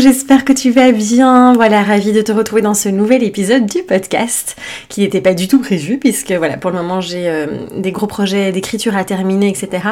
j'espère 0.00 0.44
que 0.44 0.52
tu 0.52 0.70
vas 0.70 0.92
bien. 0.92 1.52
Voilà, 1.52 1.82
ravie 1.82 2.12
de 2.12 2.22
te 2.22 2.32
retrouver 2.32 2.62
dans 2.62 2.74
ce 2.74 2.88
nouvel 2.88 3.22
épisode 3.22 3.66
du 3.66 3.82
podcast 3.82 4.56
qui 4.88 5.02
n'était 5.02 5.20
pas 5.20 5.34
du 5.34 5.46
tout 5.46 5.60
prévu 5.60 5.98
puisque 5.98 6.32
voilà, 6.32 6.56
pour 6.56 6.70
le 6.70 6.78
moment 6.78 7.00
j'ai 7.00 7.28
euh, 7.28 7.46
des 7.76 7.92
gros 7.92 8.06
projets 8.06 8.50
d'écriture 8.50 8.96
à 8.96 9.04
terminer, 9.04 9.48
etc. 9.48 9.88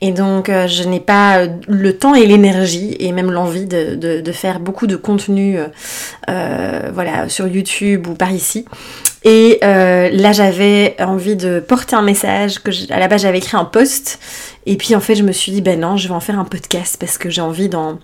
Et 0.00 0.10
donc 0.10 0.48
euh, 0.48 0.66
je 0.66 0.82
n'ai 0.82 1.00
pas 1.00 1.38
euh, 1.38 1.48
le 1.68 1.96
temps 1.96 2.14
et 2.14 2.26
l'énergie 2.26 2.96
et 2.98 3.12
même 3.12 3.30
l'envie 3.30 3.66
de, 3.66 4.32
faire 4.32 4.58
beaucoup 4.60 4.86
de 4.86 4.96
contenu 4.96 5.58
voilà, 6.26 7.28
sur 7.28 7.46
YouTube 7.46 8.06
ou 8.08 8.14
par 8.14 8.32
ici. 8.32 8.64
Et 9.24 9.58
là 9.62 10.32
j'avais 10.32 10.96
envie 10.98 11.36
de 11.36 11.60
porter 11.60 11.94
un 11.94 12.02
message 12.02 12.58
que 12.58 12.70
à 12.92 12.98
la 12.98 13.08
base 13.08 13.22
j'avais 13.22 13.38
écrit 13.38 13.56
un 13.56 13.64
post 13.64 14.18
et 14.66 14.76
puis 14.76 14.94
en 14.94 15.00
fait 15.00 15.14
je 15.14 15.22
me 15.22 15.32
suis 15.32 15.52
dit 15.52 15.62
ben 15.62 15.80
non 15.80 15.96
je 15.96 16.08
vais 16.08 16.14
en 16.14 16.20
faire 16.20 16.38
un 16.38 16.44
podcast 16.44 16.96
parce 16.98 17.16
que 17.16 17.30
j'ai 17.30 17.40
envie 17.40 17.68
d'en 17.68 17.98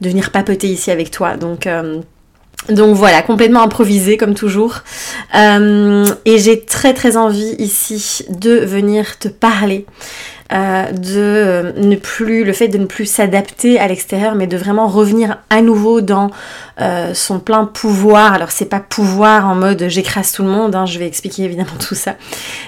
de 0.00 0.08
venir 0.08 0.30
papoter 0.30 0.68
ici 0.68 0.90
avec 0.90 1.10
toi. 1.10 1.36
Donc, 1.36 1.66
euh, 1.66 2.00
donc 2.68 2.94
voilà, 2.94 3.22
complètement 3.22 3.62
improvisé 3.62 4.16
comme 4.16 4.34
toujours. 4.34 4.80
Euh, 5.34 6.06
et 6.24 6.38
j'ai 6.38 6.60
très 6.60 6.94
très 6.94 7.16
envie 7.16 7.54
ici 7.58 8.24
de 8.28 8.52
venir 8.52 9.18
te 9.18 9.28
parler. 9.28 9.86
Euh, 10.52 10.90
de 10.90 11.78
ne 11.80 11.94
plus 11.94 12.42
le 12.42 12.52
fait 12.52 12.66
de 12.66 12.76
ne 12.76 12.86
plus 12.86 13.06
s'adapter 13.06 13.78
à 13.78 13.86
l'extérieur 13.86 14.34
mais 14.34 14.48
de 14.48 14.56
vraiment 14.56 14.88
revenir 14.88 15.38
à 15.48 15.62
nouveau 15.62 16.00
dans 16.00 16.32
son 17.14 17.38
plein 17.38 17.66
pouvoir 17.66 18.32
alors 18.32 18.50
c'est 18.50 18.64
pas 18.64 18.80
pouvoir 18.80 19.46
en 19.46 19.54
mode 19.54 19.84
j'écrase 19.86 20.32
tout 20.32 20.42
le 20.42 20.48
monde 20.48 20.74
hein, 20.74 20.86
je 20.86 20.98
vais 20.98 21.06
expliquer 21.06 21.44
évidemment 21.44 21.76
tout 21.78 21.94
ça 21.94 22.16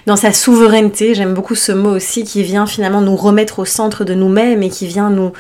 dans 0.07 0.15
sa 0.15 0.33
souveraineté 0.33 1.17
j'aime 1.17 1.35
beaucoup 1.35 1.57
ce 1.57 1.73
mot 1.73 1.91
aussi 1.91 2.23
qui 2.23 2.45
vient 2.45 2.67
finalement 2.67 3.01
nous 3.01 3.17
remettre 3.17 3.59
au 3.59 3.65
centre 3.65 4.05
de 4.05 4.15
nous-mêmes 4.15 4.63
et 4.63 4.69
qui 4.69 4.87
vient 4.87 5.11
nous 5.11 5.33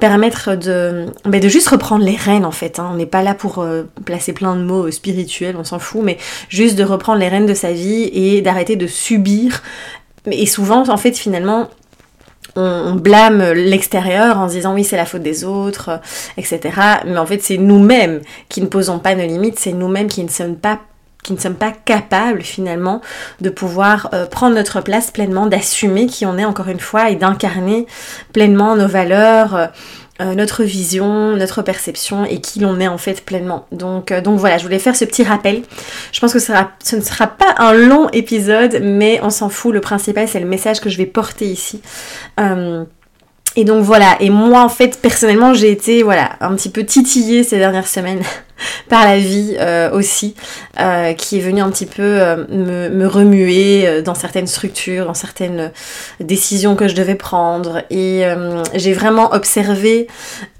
permettre 0.00 0.56
de, 0.56 1.06
ben 1.24 1.40
de 1.40 1.48
juste 1.48 1.68
reprendre 1.68 2.04
les 2.04 2.16
rênes 2.16 2.44
en 2.44 2.50
fait. 2.50 2.78
Hein. 2.78 2.88
On 2.92 2.96
n'est 2.96 3.06
pas 3.06 3.22
là 3.22 3.34
pour 3.34 3.58
euh, 3.58 3.84
placer 4.04 4.32
plein 4.32 4.56
de 4.56 4.62
mots 4.62 4.90
spirituels, 4.90 5.56
on 5.58 5.64
s'en 5.64 5.78
fout, 5.78 6.02
mais 6.02 6.18
juste 6.48 6.76
de 6.76 6.84
reprendre 6.84 7.18
les 7.18 7.28
rênes 7.28 7.46
de 7.46 7.54
sa 7.54 7.72
vie 7.72 8.10
et 8.12 8.42
d'arrêter 8.42 8.76
de 8.76 8.86
subir. 8.86 9.62
Et 10.30 10.46
souvent, 10.46 10.88
en 10.88 10.96
fait, 10.96 11.16
finalement, 11.16 11.68
on, 12.56 12.94
blâme 12.94 13.52
l'extérieur 13.52 14.38
en 14.38 14.48
se 14.48 14.54
disant 14.54 14.74
oui 14.74 14.84
c'est 14.84 14.96
la 14.96 15.06
faute 15.06 15.22
des 15.22 15.44
autres, 15.44 16.00
etc. 16.36 16.60
Mais 17.06 17.16
en 17.16 17.26
fait 17.26 17.42
c'est 17.42 17.56
nous-mêmes 17.56 18.20
qui 18.48 18.60
ne 18.60 18.66
posons 18.66 18.98
pas 18.98 19.14
nos 19.14 19.26
limites, 19.26 19.58
c'est 19.58 19.72
nous-mêmes 19.72 20.08
qui 20.08 20.22
ne 20.22 20.28
sommes 20.28 20.56
pas 20.56 20.80
qui 21.24 21.32
ne 21.32 21.38
sommes 21.38 21.56
pas 21.56 21.72
capables 21.72 22.42
finalement 22.42 23.00
de 23.40 23.50
pouvoir 23.50 24.10
euh, 24.12 24.26
prendre 24.26 24.54
notre 24.54 24.80
place 24.80 25.10
pleinement, 25.10 25.46
d'assumer 25.46 26.06
qui 26.06 26.26
on 26.26 26.38
est 26.38 26.44
encore 26.44 26.68
une 26.68 26.78
fois 26.78 27.10
et 27.10 27.16
d'incarner 27.16 27.86
pleinement 28.32 28.76
nos 28.76 28.86
valeurs, 28.86 29.56
euh, 29.56 29.66
euh, 30.20 30.34
notre 30.34 30.62
vision, 30.62 31.34
notre 31.34 31.62
perception 31.62 32.24
et 32.24 32.40
qui 32.40 32.60
l'on 32.60 32.78
est 32.78 32.86
en 32.86 32.98
fait 32.98 33.24
pleinement. 33.24 33.66
Donc, 33.72 34.12
donc 34.12 34.38
voilà, 34.38 34.58
je 34.58 34.64
voulais 34.64 34.78
faire 34.78 34.94
ce 34.94 35.04
petit 35.06 35.24
rappel. 35.24 35.62
Je 36.12 36.20
pense 36.20 36.32
que 36.32 36.38
ce, 36.38 36.52
ne 36.52 37.00
sera 37.00 37.26
pas 37.26 37.54
un 37.56 37.72
long 37.72 38.08
épisode, 38.10 38.80
mais 38.82 39.18
on 39.22 39.30
s'en 39.30 39.48
fout. 39.48 39.72
Le 39.72 39.80
principal, 39.80 40.28
c'est 40.28 40.40
le 40.40 40.46
message 40.46 40.80
que 40.80 40.90
je 40.90 40.98
vais 40.98 41.06
porter 41.06 41.46
ici. 41.46 41.80
et 43.56 43.64
donc 43.64 43.82
voilà, 43.82 44.16
et 44.20 44.30
moi 44.30 44.62
en 44.62 44.68
fait 44.68 45.00
personnellement 45.00 45.54
j'ai 45.54 45.70
été 45.70 46.02
voilà 46.02 46.32
un 46.40 46.54
petit 46.54 46.70
peu 46.70 46.84
titillée 46.84 47.44
ces 47.44 47.56
dernières 47.56 47.88
semaines 47.88 48.22
par 48.88 49.04
la 49.04 49.18
vie 49.18 49.56
euh, 49.58 49.90
aussi, 49.92 50.34
euh, 50.80 51.12
qui 51.12 51.38
est 51.38 51.40
venu 51.40 51.60
un 51.60 51.70
petit 51.70 51.86
peu 51.86 52.02
euh, 52.02 52.44
me, 52.48 53.06
remuer 53.06 54.02
dans 54.02 54.14
certaines 54.14 54.46
structures, 54.46 55.06
dans 55.06 55.14
certaines 55.14 55.72
décisions 56.20 56.74
que 56.74 56.88
je 56.88 56.94
devais 56.94 57.14
prendre. 57.14 57.82
Et 57.90 58.24
j'ai 58.74 58.94
vraiment 58.94 59.34
observé 59.34 60.08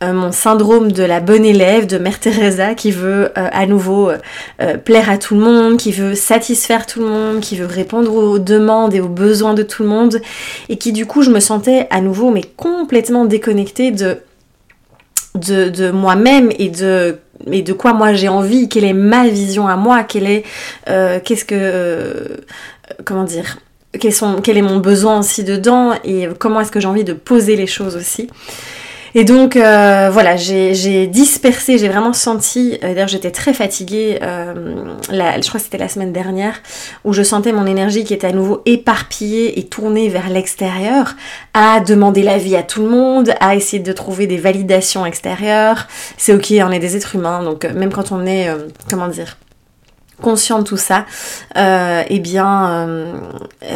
mon 0.02 0.30
syndrome 0.30 0.92
de 0.92 1.02
la 1.02 1.20
bonne 1.20 1.44
élève 1.44 1.86
de 1.86 1.96
Mère 1.96 2.20
Teresa 2.20 2.74
qui 2.74 2.90
veut 2.90 3.32
à 3.34 3.66
nouveau 3.66 4.10
plaire 4.84 5.10
à 5.10 5.16
tout 5.16 5.34
le 5.34 5.40
monde, 5.40 5.78
qui 5.78 5.90
veut 5.90 6.14
satisfaire 6.14 6.86
tout 6.86 7.00
le 7.00 7.06
monde, 7.06 7.40
qui 7.40 7.56
veut 7.56 7.66
répondre 7.66 8.14
aux 8.14 8.38
demandes 8.38 8.94
et 8.94 9.00
aux 9.00 9.08
besoins 9.08 9.54
de 9.54 9.62
tout 9.62 9.82
le 9.82 9.88
monde, 9.88 10.20
et 10.68 10.76
qui 10.76 10.92
du 10.92 11.06
coup 11.06 11.22
je 11.22 11.30
me 11.30 11.40
sentais 11.40 11.88
à 11.90 12.00
nouveau 12.00 12.30
mais 12.30 12.42
complètement 12.42 13.24
déconnectée 13.24 13.90
de 13.90 15.90
moi-même 15.90 16.50
et 16.58 16.68
de 16.68 17.18
et 17.50 17.62
de 17.62 17.72
quoi 17.72 17.92
moi 17.92 18.14
j'ai 18.14 18.28
envie, 18.28 18.68
quelle 18.68 18.84
est 18.84 18.92
ma 18.92 19.28
vision 19.28 19.68
à 19.68 19.76
moi, 19.76 20.04
quelle 20.04 20.26
est, 20.26 20.44
euh, 20.88 21.20
qu'est-ce 21.24 21.44
que, 21.44 21.54
euh, 21.56 22.36
comment 23.04 23.24
dire, 23.24 23.58
quel 23.98 24.56
est 24.56 24.62
mon 24.62 24.78
besoin 24.78 25.20
aussi 25.20 25.44
dedans? 25.44 25.92
Et 26.04 26.28
comment 26.38 26.60
est-ce 26.60 26.72
que 26.72 26.80
j'ai 26.80 26.88
envie 26.88 27.04
de 27.04 27.12
poser 27.12 27.56
les 27.56 27.66
choses 27.66 27.96
aussi? 27.96 28.28
Et 29.16 29.22
donc 29.22 29.54
euh, 29.54 30.10
voilà, 30.12 30.34
j'ai 30.36 31.06
dispersé, 31.06 31.78
j'ai 31.78 31.88
vraiment 31.88 32.12
senti, 32.12 32.78
euh, 32.82 32.94
d'ailleurs 32.94 33.06
j'étais 33.06 33.30
très 33.30 33.54
fatiguée, 33.54 34.18
euh, 34.22 34.96
je 35.08 35.48
crois 35.48 35.60
que 35.60 35.64
c'était 35.64 35.78
la 35.78 35.88
semaine 35.88 36.12
dernière, 36.12 36.60
où 37.04 37.12
je 37.12 37.22
sentais 37.22 37.52
mon 37.52 37.64
énergie 37.64 38.02
qui 38.02 38.12
était 38.12 38.26
à 38.26 38.32
nouveau 38.32 38.62
éparpillée 38.66 39.60
et 39.60 39.66
tournée 39.66 40.08
vers 40.08 40.28
l'extérieur, 40.28 41.14
à 41.52 41.78
demander 41.78 42.24
l'avis 42.24 42.56
à 42.56 42.64
tout 42.64 42.82
le 42.82 42.88
monde, 42.88 43.34
à 43.38 43.54
essayer 43.54 43.80
de 43.80 43.92
trouver 43.92 44.26
des 44.26 44.36
validations 44.36 45.06
extérieures. 45.06 45.86
C'est 46.16 46.34
ok, 46.34 46.52
on 46.66 46.72
est 46.72 46.80
des 46.80 46.96
êtres 46.96 47.14
humains, 47.14 47.44
donc 47.44 47.64
même 47.66 47.92
quand 47.92 48.10
on 48.10 48.26
est, 48.26 48.48
comment 48.90 49.06
dire, 49.06 49.36
conscient 50.24 50.60
de 50.60 50.64
tout 50.64 50.78
ça, 50.78 51.04
euh, 51.58 52.02
eh 52.08 52.18
bien, 52.18 52.88
euh, 52.88 53.12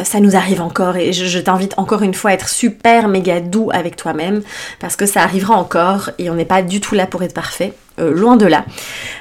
ça 0.03 0.19
nous 0.19 0.35
arrive 0.35 0.61
encore 0.63 0.97
et 0.97 1.13
je, 1.13 1.37
t'invite 1.37 1.75
encore 1.77 2.01
une 2.01 2.15
fois 2.15 2.31
à 2.31 2.33
être 2.33 2.49
super 2.49 3.07
méga 3.07 3.39
doux 3.39 3.69
avec 3.71 3.95
toi-même 3.95 4.41
parce 4.79 4.95
que 4.95 5.05
ça 5.05 5.21
arrivera 5.21 5.53
encore 5.53 6.09
et 6.17 6.31
on 6.31 6.33
n'est 6.33 6.45
pas 6.45 6.63
du 6.63 6.81
tout 6.81 6.95
là 6.95 7.05
pour 7.05 7.21
être 7.21 7.35
parfait. 7.35 7.73
Euh, 7.99 8.11
loin 8.11 8.35
de 8.35 8.47
là. 8.47 8.65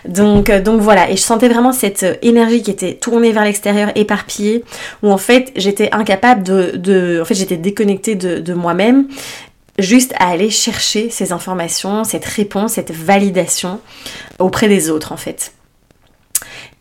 Donc, 0.07 0.51
donc 0.51 0.81
voilà, 0.81 1.11
et 1.11 1.17
je 1.17 1.21
sentais 1.21 1.49
vraiment 1.49 1.73
cette 1.73 2.07
énergie 2.23 2.63
qui 2.63 2.71
était 2.71 2.95
tournée 2.95 3.33
vers 3.33 3.45
l'extérieur, 3.45 3.91
éparpillée, 3.95 4.65
où 5.03 5.11
en 5.11 5.19
fait 5.19 5.53
j'étais 5.57 5.91
incapable 5.93 6.45
de, 6.45 7.21
En 7.21 7.25
fait 7.27 7.35
j'étais 7.35 7.57
déconnectée 7.57 8.15
de, 8.15 8.39
de 8.39 8.55
moi-même, 8.55 9.09
juste 9.79 10.15
à 10.19 10.29
aller 10.31 10.49
chercher 10.49 11.11
ces 11.11 11.33
informations, 11.33 12.05
cette 12.05 12.25
réponse, 12.25 12.73
cette 12.75 12.93
validation 12.93 13.81
auprès 14.39 14.69
des 14.69 14.89
autres 14.89 15.13
en 15.13 15.19
fait. 15.19 15.53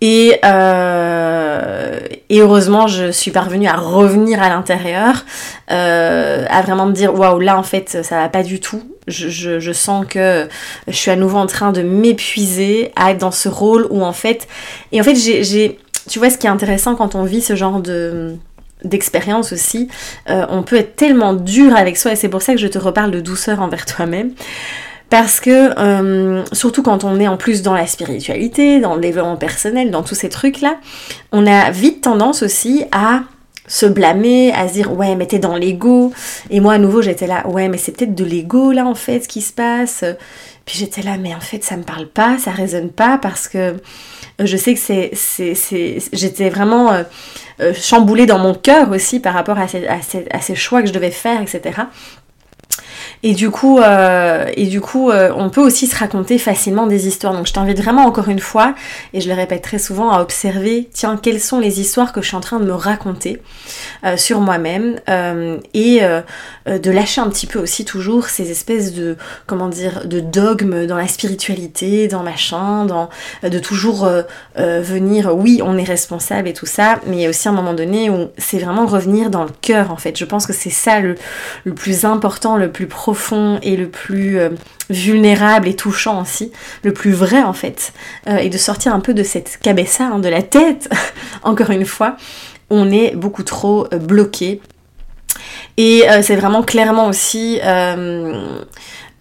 Et, 0.01 0.39
euh, 0.45 1.99
et, 2.29 2.41
heureusement, 2.41 2.87
je 2.87 3.11
suis 3.11 3.31
parvenue 3.31 3.67
à 3.67 3.75
revenir 3.75 4.41
à 4.41 4.49
l'intérieur, 4.49 5.25
euh, 5.71 6.45
à 6.49 6.61
vraiment 6.61 6.85
me 6.85 6.91
dire 6.91 7.17
waouh, 7.17 7.39
là 7.39 7.57
en 7.57 7.63
fait, 7.63 8.03
ça 8.03 8.17
va 8.17 8.29
pas 8.29 8.43
du 8.43 8.59
tout. 8.59 8.83
Je, 9.07 9.71
sens 9.71 10.05
que 10.05 10.47
je 10.87 10.95
suis 10.95 11.09
à 11.09 11.15
nouveau 11.15 11.37
en 11.37 11.47
train 11.47 11.71
de 11.71 11.81
m'épuiser, 11.81 12.91
à 12.95 13.11
être 13.11 13.19
dans 13.19 13.31
ce 13.31 13.49
rôle 13.49 13.87
où 13.89 14.03
en 14.03 14.13
fait. 14.13 14.47
Et 14.91 15.01
en 15.01 15.03
fait, 15.03 15.15
j'ai. 15.15 15.79
Tu 16.09 16.19
vois, 16.19 16.29
ce 16.29 16.37
qui 16.37 16.47
est 16.47 16.49
intéressant 16.49 16.95
quand 16.95 17.15
on 17.15 17.23
vit 17.23 17.41
ce 17.41 17.55
genre 17.55 17.79
de 17.79 18.35
d'expérience 18.83 19.53
aussi, 19.53 19.89
euh, 20.29 20.45
on 20.49 20.61
peut 20.61 20.75
être 20.75 20.95
tellement 20.95 21.33
dur 21.33 21.75
avec 21.75 21.97
soi 21.97 22.11
et 22.11 22.15
c'est 22.15 22.29
pour 22.29 22.43
ça 22.43 22.53
que 22.53 22.59
je 22.59 22.67
te 22.67 22.77
reparle 22.77 23.09
de 23.09 23.19
douceur 23.19 23.59
envers 23.59 23.85
toi-même. 23.85 24.33
Parce 25.09 25.39
que, 25.39 25.79
euh, 25.79 26.43
surtout 26.51 26.83
quand 26.83 27.03
on 27.03 27.19
est 27.19 27.27
en 27.27 27.37
plus 27.37 27.61
dans 27.61 27.73
la 27.73 27.87
spiritualité, 27.87 28.79
dans 28.79 28.95
le 28.95 29.01
développement 29.01 29.37
personnel, 29.37 29.89
dans 29.89 30.03
tous 30.03 30.15
ces 30.15 30.29
trucs-là, 30.29 30.77
on 31.31 31.47
a 31.47 31.71
vite 31.71 32.01
tendance 32.01 32.43
aussi 32.43 32.83
à 32.91 33.21
se 33.67 33.85
blâmer, 33.85 34.53
à 34.53 34.67
se 34.67 34.73
dire 34.73 34.93
ouais 34.93 35.15
mais 35.15 35.25
t'es 35.27 35.39
dans 35.39 35.55
l'ego. 35.55 36.11
Et 36.49 36.59
moi 36.59 36.73
à 36.73 36.77
nouveau 36.77 37.01
j'étais 37.01 37.27
là, 37.27 37.47
ouais 37.47 37.69
mais 37.69 37.77
c'est 37.77 37.91
peut-être 37.91 38.15
de 38.15 38.23
l'ego 38.23 38.71
là 38.71 38.85
en 38.85 38.95
fait 38.95 39.21
ce 39.21 39.27
qui 39.27 39.41
se 39.41 39.53
passe. 39.53 40.03
Puis 40.65 40.77
j'étais 40.77 41.01
là, 41.01 41.17
mais 41.17 41.33
en 41.33 41.39
fait 41.39 41.63
ça 41.63 41.77
me 41.77 41.83
parle 41.83 42.07
pas, 42.07 42.37
ça 42.37 42.51
résonne 42.51 42.89
pas 42.89 43.17
parce 43.17 43.47
que 43.47 43.75
je 44.39 44.57
sais 44.57 44.73
que 44.73 44.79
c'est, 44.79 46.03
j'étais 46.13 46.49
vraiment 46.49 46.91
euh, 46.91 47.03
euh, 47.59 47.73
chamboulée 47.73 48.25
dans 48.25 48.39
mon 48.39 48.53
cœur 48.53 48.91
aussi 48.91 49.19
par 49.19 49.33
rapport 49.33 49.57
à 49.57 49.67
ces 49.67 50.55
choix 50.55 50.81
que 50.81 50.87
je 50.87 50.93
devais 50.93 51.11
faire, 51.11 51.41
etc. 51.41 51.81
Et 53.23 53.33
du 53.33 53.49
coup, 53.49 53.79
euh, 53.79 54.45
et 54.55 54.67
du 54.67 54.79
coup 54.79 55.09
euh, 55.09 55.31
on 55.35 55.49
peut 55.49 55.61
aussi 55.61 55.87
se 55.87 55.95
raconter 55.97 56.37
facilement 56.37 56.85
des 56.85 57.07
histoires. 57.07 57.33
Donc 57.33 57.47
je 57.47 57.53
t'invite 57.53 57.79
vraiment 57.81 58.05
encore 58.05 58.29
une 58.29 58.39
fois, 58.39 58.75
et 59.13 59.21
je 59.21 59.27
le 59.27 59.33
répète 59.33 59.63
très 59.63 59.79
souvent, 59.79 60.11
à 60.11 60.21
observer, 60.21 60.87
tiens, 60.93 61.17
quelles 61.21 61.41
sont 61.41 61.59
les 61.59 61.79
histoires 61.79 62.13
que 62.13 62.21
je 62.21 62.27
suis 62.27 62.37
en 62.37 62.41
train 62.41 62.59
de 62.59 62.65
me 62.65 62.73
raconter 62.73 63.41
euh, 64.05 64.17
sur 64.17 64.39
moi-même, 64.39 64.99
et 65.73 66.01
de 66.67 66.91
lâcher 66.91 67.21
un 67.21 67.29
petit 67.29 67.47
peu 67.47 67.59
aussi 67.59 67.85
toujours 67.85 68.27
ces 68.27 68.51
espèces 68.51 68.93
de, 68.93 69.17
comment 69.45 69.67
dire, 69.67 70.05
de 70.05 70.19
dogmes 70.19 70.85
dans 70.85 70.97
la 70.97 71.07
spiritualité, 71.07 72.07
dans 72.07 72.23
machin, 72.23 72.85
dans, 72.85 73.09
de 73.43 73.59
toujours 73.59 74.07
venir, 74.55 75.35
oui, 75.35 75.61
on 75.63 75.77
est 75.77 75.83
responsable 75.83 76.47
et 76.47 76.53
tout 76.53 76.65
ça, 76.65 76.99
mais 77.07 77.17
il 77.17 77.21
y 77.21 77.25
a 77.25 77.29
aussi 77.29 77.47
un 77.47 77.53
moment 77.53 77.73
donné 77.73 78.09
où 78.09 78.27
c'est 78.37 78.59
vraiment 78.59 78.85
revenir 78.85 79.29
dans 79.29 79.43
le 79.43 79.51
cœur 79.61 79.91
en 79.91 79.97
fait. 79.97 80.17
Je 80.17 80.25
pense 80.25 80.45
que 80.45 80.53
c'est 80.53 80.69
ça 80.69 80.99
le, 80.99 81.15
le 81.63 81.73
plus 81.73 82.05
important, 82.05 82.57
le 82.57 82.71
plus 82.71 82.87
profond 82.87 83.06
profond 83.07 83.57
et 83.61 83.77
le 83.77 83.87
plus 83.87 84.37
euh, 84.37 84.49
vulnérable 84.89 85.69
et 85.69 85.77
touchant 85.77 86.21
aussi, 86.23 86.51
le 86.83 86.91
plus 86.91 87.13
vrai 87.13 87.41
en 87.41 87.53
fait, 87.53 87.93
euh, 88.27 88.35
et 88.35 88.49
de 88.49 88.57
sortir 88.57 88.93
un 88.93 88.99
peu 88.99 89.13
de 89.13 89.23
cette 89.23 89.59
cabessa, 89.61 90.03
hein, 90.03 90.19
de 90.19 90.27
la 90.27 90.41
tête, 90.41 90.89
encore 91.43 91.69
une 91.69 91.85
fois, 91.85 92.17
on 92.69 92.91
est 92.91 93.15
beaucoup 93.15 93.43
trop 93.43 93.87
euh, 93.93 93.97
bloqué. 93.97 94.59
Et 95.77 96.03
c'est 96.23 96.35
vraiment 96.35 96.63
clairement 96.63 97.05
aussi 97.07 97.59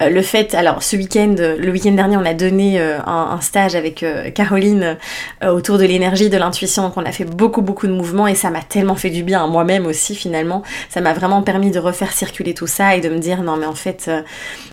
euh, 0.01 0.09
le 0.09 0.21
fait, 0.21 0.53
alors 0.53 0.83
ce 0.83 0.95
week-end, 0.95 1.35
le 1.37 1.71
week-end 1.71 1.91
dernier, 1.91 2.17
on 2.17 2.25
a 2.25 2.35
donné 2.35 2.79
euh, 2.79 2.99
un, 3.05 3.39
stage 3.41 3.75
avec 3.75 4.03
euh, 4.03 4.29
Caroline 4.29 4.97
autour 5.43 5.77
de 5.77 5.85
l'énergie, 5.85 6.29
de 6.29 6.37
l'intuition, 6.37 6.83
donc 6.83 6.97
on 6.97 7.05
a 7.05 7.11
fait 7.11 7.25
beaucoup 7.25 7.61
beaucoup 7.61 7.87
de 7.87 7.91
mouvements 7.91 8.27
et 8.27 8.35
ça 8.35 8.49
m'a 8.49 8.61
tellement 8.61 8.95
fait 8.95 9.09
du 9.09 9.23
bien, 9.23 9.47
moi-même 9.47 9.85
aussi 9.85 10.15
finalement, 10.15 10.63
ça 10.89 11.01
m'a 11.01 11.13
vraiment 11.13 11.41
permis 11.41 11.71
de 11.71 11.79
refaire 11.79 12.11
circuler 12.11 12.53
tout 12.53 12.67
ça 12.67 12.95
et 12.95 13.01
de 13.01 13.09
me 13.09 13.19
dire 13.19 13.41
non 13.43 13.57
mais 13.57 13.65
en 13.65 13.75
fait, 13.75 14.09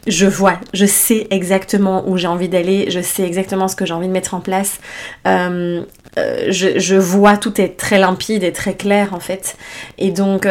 je 0.07 0.27
vois, 0.27 0.59
je 0.73 0.87
sais 0.87 1.27
exactement 1.31 2.09
où 2.09 2.17
j'ai 2.17 2.27
envie 2.27 2.49
d'aller, 2.49 2.91
je 2.91 3.01
sais 3.01 3.23
exactement 3.23 3.69
ce 3.69 3.77
que 3.77 3.87
j'ai 3.87 3.95
envie 3.95 4.09
de 4.09 4.13
mettre 4.13 4.35
en 4.35 4.41
place. 4.41 4.79
je, 5.27 6.97
vois 6.97 7.37
tout 7.37 7.61
est 7.61 7.77
très 7.77 7.99
limpide 7.99 8.45
et 8.45 8.53
très 8.53 8.75
clair 8.75 9.15
en 9.15 9.21
fait. 9.21 9.57
Et 9.99 10.11
donc 10.11 10.47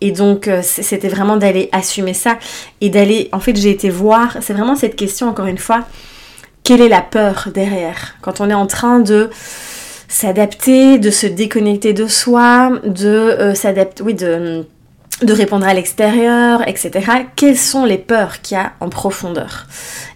et 0.00 0.12
donc 0.12 0.50
c'était 0.62 1.08
vraiment 1.08 1.36
d'aller 1.36 1.68
assumer 1.72 2.14
ça 2.14 2.38
et 2.80 2.90
d'aller 2.90 3.28
en 3.32 3.40
fait 3.40 3.56
été 3.70 3.90
voir, 3.90 4.38
c'est 4.40 4.52
vraiment 4.52 4.76
cette 4.76 4.96
question 4.96 5.28
encore 5.28 5.46
une 5.46 5.58
fois, 5.58 5.84
quelle 6.62 6.80
est 6.80 6.88
la 6.88 7.02
peur 7.02 7.48
derrière? 7.52 8.16
Quand 8.22 8.40
on 8.40 8.48
est 8.48 8.54
en 8.54 8.66
train 8.66 9.00
de 9.00 9.30
s'adapter, 10.08 10.98
de 10.98 11.10
se 11.10 11.26
déconnecter 11.26 11.92
de 11.92 12.06
soi, 12.06 12.80
de 12.84 13.08
euh, 13.08 13.54
s'adapter, 13.54 14.02
oui, 14.02 14.14
de 14.14 14.64
de 15.22 15.32
répondre 15.32 15.66
à 15.66 15.74
l'extérieur, 15.74 16.66
etc. 16.66 16.90
Quelles 17.36 17.56
sont 17.56 17.84
les 17.84 17.98
peurs 17.98 18.40
qu'il 18.42 18.56
y 18.56 18.60
a 18.60 18.72
en 18.80 18.88
profondeur? 18.88 19.66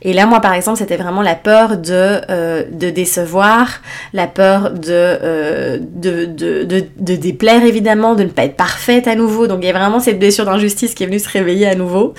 Et 0.02 0.12
là, 0.12 0.26
moi, 0.26 0.40
par 0.40 0.54
exemple, 0.54 0.78
c'était 0.78 0.96
vraiment 0.96 1.22
la 1.22 1.34
peur 1.34 1.76
de, 1.78 2.20
euh, 2.30 2.64
de 2.70 2.90
décevoir, 2.90 3.68
la 4.12 4.26
peur 4.26 4.72
euh, 4.88 5.78
de, 5.80 6.24
de, 6.26 6.64
de, 6.64 6.84
de, 6.98 7.16
déplaire, 7.16 7.64
évidemment, 7.64 8.14
de 8.14 8.24
ne 8.24 8.28
pas 8.28 8.44
être 8.44 8.56
parfaite 8.56 9.08
à 9.08 9.14
nouveau. 9.14 9.46
Donc, 9.46 9.60
il 9.62 9.66
y 9.66 9.70
a 9.70 9.72
vraiment 9.72 10.00
cette 10.00 10.18
blessure 10.18 10.44
d'injustice 10.44 10.94
qui 10.94 11.04
est 11.04 11.06
venue 11.06 11.18
se 11.18 11.28
réveiller 11.28 11.66
à 11.66 11.74
nouveau. 11.74 12.14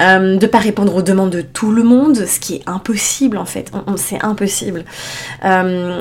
Euh, 0.00 0.36
de 0.36 0.46
pas 0.46 0.58
répondre 0.58 0.94
aux 0.94 1.02
demandes 1.02 1.30
de 1.30 1.42
tout 1.42 1.72
le 1.72 1.82
monde, 1.82 2.16
ce 2.16 2.40
qui 2.40 2.56
est 2.56 2.62
impossible, 2.66 3.36
en 3.36 3.44
fait. 3.44 3.70
C'est 3.96 4.22
impossible. 4.24 4.84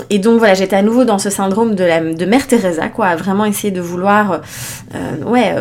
Et 0.10 0.20
donc, 0.20 0.40
voilà, 0.40 0.54
j'étais 0.54 0.76
à 0.76 0.82
nouveau 0.82 1.04
dans 1.04 1.20
ce 1.20 1.30
syndrome 1.30 1.76
de, 1.76 2.14
de 2.14 2.26
Mère 2.26 2.48
Teresa, 2.48 2.88
quoi, 2.88 3.08
à 3.08 3.16
vraiment 3.16 3.46
essayer 3.46 3.72
de 3.72 3.82
vouloir, 3.82 4.42
ouais 5.26 5.54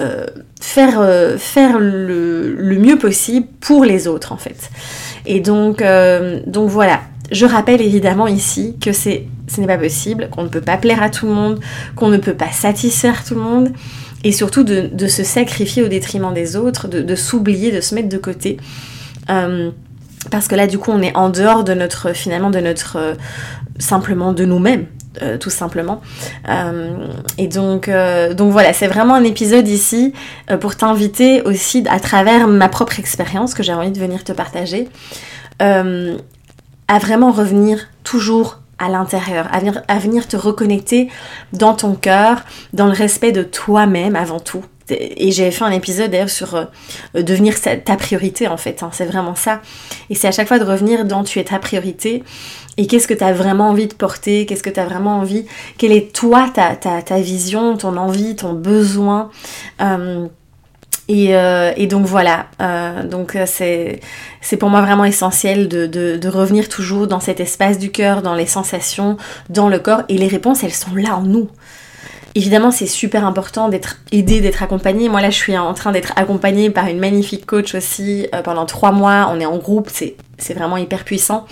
euh, 0.00 0.26
faire, 0.60 1.00
euh, 1.00 1.36
le, 1.78 2.78
mieux 2.78 2.98
possible 2.98 3.46
pour 3.60 3.84
les 3.84 4.06
autres 4.06 4.32
en 4.32 4.36
fait. 4.36 4.70
Et 5.26 5.40
donc, 5.40 5.82
euh, 5.82 6.40
voilà, 6.46 7.00
je 7.32 7.46
rappelle 7.46 7.80
évidemment 7.80 8.28
ici 8.28 8.76
que 8.80 8.92
ce 8.92 9.08
n'est 9.58 9.66
pas 9.66 9.78
possible, 9.78 10.28
qu'on 10.30 10.44
ne 10.44 10.48
peut 10.48 10.60
pas 10.60 10.76
plaire 10.76 11.02
à 11.02 11.10
tout 11.10 11.26
le 11.26 11.32
monde, 11.32 11.60
qu'on 11.96 12.08
ne 12.08 12.16
peut 12.18 12.34
pas 12.34 12.52
satisfaire 12.52 13.24
tout 13.24 13.34
le 13.34 13.40
monde, 13.40 13.72
et 14.22 14.30
surtout 14.30 14.62
de, 14.62 15.06
se 15.08 15.24
sacrifier 15.24 15.82
au 15.82 15.88
détriment 15.88 16.32
des 16.32 16.54
autres, 16.54 16.86
de, 16.86 17.14
s'oublier, 17.14 17.72
de 17.72 17.80
se 17.80 17.94
mettre 17.94 18.08
de 18.08 18.18
côté. 18.18 18.56
parce 19.26 20.48
que 20.48 20.54
là, 20.54 20.66
du 20.66 20.78
coup, 20.78 20.92
on 20.92 21.02
est 21.02 21.16
en 21.16 21.30
dehors 21.30 21.64
de 21.64 21.74
notre, 21.74 22.12
finalement, 22.12 22.50
de 22.50 22.60
notre, 22.60 23.16
simplement 23.78 24.32
de 24.32 24.44
nous-mêmes. 24.44 24.86
Euh, 25.22 25.36
tout 25.38 25.50
simplement. 25.50 26.00
Euh, 26.48 27.08
et 27.38 27.48
donc, 27.48 27.88
euh, 27.88 28.34
donc 28.34 28.52
voilà, 28.52 28.72
c'est 28.72 28.86
vraiment 28.86 29.14
un 29.14 29.24
épisode 29.24 29.66
ici 29.66 30.12
pour 30.60 30.76
t'inviter 30.76 31.42
aussi 31.42 31.84
à 31.88 31.98
travers 31.98 32.46
ma 32.46 32.68
propre 32.68 32.98
expérience 33.00 33.54
que 33.54 33.62
j'ai 33.62 33.72
envie 33.72 33.90
de 33.90 33.98
venir 33.98 34.22
te 34.22 34.32
partager, 34.32 34.88
à 35.60 36.98
vraiment 37.00 37.32
revenir 37.32 37.88
toujours 38.04 38.60
à 38.78 38.88
l'intérieur, 38.88 39.48
à 39.50 39.98
venir 39.98 40.28
te 40.28 40.36
reconnecter 40.36 41.08
dans 41.52 41.74
ton 41.74 41.94
cœur, 41.94 42.42
dans 42.72 42.86
le 42.86 42.92
respect 42.92 43.32
de 43.32 43.42
toi-même 43.42 44.14
avant 44.14 44.40
tout, 44.40 44.64
et 44.90 45.32
j'avais 45.32 45.50
fait 45.50 45.64
un 45.64 45.70
épisode 45.70 46.10
d'ailleurs 46.10 46.30
sur 46.30 46.68
devenir 47.14 47.54
ta 47.60 47.96
priorité 47.96 48.48
en 48.48 48.56
fait, 48.56 48.82
hein, 48.82 48.90
c'est 48.92 49.06
vraiment 49.06 49.34
ça. 49.34 49.60
Et 50.10 50.14
c'est 50.14 50.28
à 50.28 50.32
chaque 50.32 50.48
fois 50.48 50.58
de 50.58 50.64
revenir 50.64 51.04
dans 51.04 51.24
tu 51.24 51.38
es 51.38 51.44
ta 51.44 51.58
priorité 51.58 52.22
et 52.78 52.86
qu'est-ce 52.86 53.08
que 53.08 53.14
tu 53.14 53.24
as 53.24 53.32
vraiment 53.32 53.68
envie 53.68 53.88
de 53.88 53.94
porter, 53.94 54.46
qu'est-ce 54.46 54.62
que 54.62 54.70
tu 54.70 54.80
as 54.80 54.86
vraiment 54.86 55.18
envie, 55.18 55.44
quelle 55.76 55.92
est 55.92 56.14
toi 56.14 56.48
ta, 56.48 56.76
ta, 56.76 57.18
vision, 57.18 57.76
ton 57.76 57.96
envie, 57.96 58.36
ton 58.36 58.52
besoin? 58.52 59.30
Euh, 59.82 60.28
euh, 61.10 61.72
et, 61.76 61.86
donc 61.86 62.06
voilà, 62.06 62.46
euh, 62.60 63.02
donc 63.02 63.36
c'est, 63.46 64.00
c'est 64.40 64.56
pour 64.56 64.68
moi 64.70 64.80
vraiment 64.82 65.04
essentiel 65.04 65.66
de, 65.66 65.86
de, 65.86 66.28
revenir 66.28 66.68
toujours 66.68 67.08
dans 67.08 67.20
cet 67.20 67.40
espace 67.40 67.78
du 67.78 67.90
cœur, 67.90 68.22
dans 68.22 68.34
les 68.34 68.46
sensations, 68.46 69.16
dans 69.48 69.68
le 69.68 69.78
corps, 69.78 70.02
et 70.08 70.18
les 70.18 70.28
réponses, 70.28 70.62
elles 70.62 70.72
sont 70.72 70.94
là 70.94 71.16
en 71.16 71.22
nous. 71.22 71.48
Évidemment, 72.34 72.70
c'est 72.70 72.86
super 72.86 73.26
important 73.26 73.68
d'être 73.68 73.98
aidé, 74.12 74.40
d'être 74.40 74.62
accompagné. 74.62 75.08
Moi 75.08 75.20
là, 75.20 75.30
je 75.30 75.36
suis 75.36 75.56
en 75.56 75.74
train 75.74 75.92
d'être 75.92 76.12
accompagnée 76.16 76.70
par 76.70 76.86
une 76.86 76.98
magnifique 76.98 77.46
coach 77.46 77.74
aussi 77.74 78.28
pendant 78.44 78.66
trois 78.66 78.92
mois. 78.92 79.30
On 79.32 79.40
est 79.40 79.46
en 79.46 79.58
groupe, 79.58 79.88
c'est 80.38 80.54
vraiment 80.54 80.76
hyper 80.76 81.04
puissant. 81.04 81.46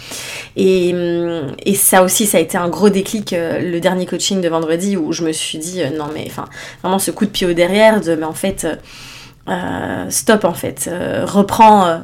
Et, 0.57 0.95
et, 1.65 1.75
ça 1.75 2.03
aussi, 2.03 2.27
ça 2.27 2.39
a 2.39 2.41
été 2.41 2.57
un 2.57 2.69
gros 2.69 2.89
déclic, 2.89 3.33
euh, 3.33 3.61
le 3.61 3.81
dernier 3.81 4.07
coaching 4.07 4.41
de 4.41 4.49
vendredi, 4.49 4.97
où 4.97 5.13
je 5.13 5.25
me 5.25 5.33
suis 5.33 5.59
dit, 5.59 5.83
euh, 5.83 5.91
non 5.97 6.07
mais, 6.15 6.25
enfin, 6.27 6.47
vraiment 6.83 6.99
ce 6.99 7.11
coup 7.11 7.27
de 7.27 7.31
pied 7.31 7.47
au 7.47 7.53
derrière, 7.53 8.01
de, 8.01 8.15
mais 8.15 8.25
en 8.25 8.33
fait, 8.33 8.67
euh, 9.49 10.11
stop 10.11 10.45
en 10.45 10.55
fait, 10.55 10.91
reprends 11.25 12.01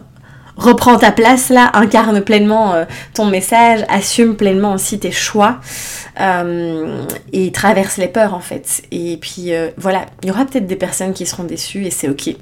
reprends 0.56 0.98
ta 0.98 1.12
place 1.12 1.48
là, 1.48 1.70
incarne 1.74 2.20
pleinement 2.20 2.74
euh, 2.74 2.84
ton 3.14 3.26
message, 3.26 3.84
assume 3.88 4.36
pleinement 4.36 4.74
aussi 4.74 4.98
tes 4.98 5.10
choix 5.10 5.60
euh, 6.20 7.04
et 7.32 7.52
traverse 7.52 7.96
les 7.96 8.08
peurs 8.08 8.34
en 8.34 8.40
fait. 8.40 8.82
Et 8.90 9.16
puis 9.16 9.54
euh, 9.54 9.70
voilà, 9.76 10.06
il 10.22 10.28
y 10.28 10.30
aura 10.30 10.44
peut-être 10.44 10.66
des 10.66 10.76
personnes 10.76 11.12
qui 11.12 11.26
seront 11.26 11.44
déçues 11.44 11.84
et 11.84 11.90
c'est 11.90 12.08
ok. 12.08 12.36